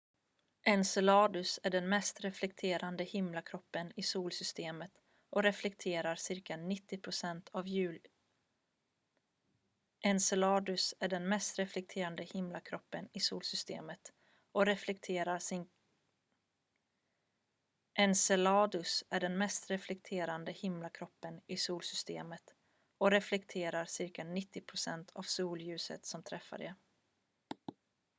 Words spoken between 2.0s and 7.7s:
reflekterande himlakroppen i solsystemet och reflekterar cirka 90 procent av